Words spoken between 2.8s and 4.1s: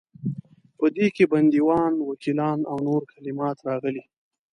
نور کلمات راغلي.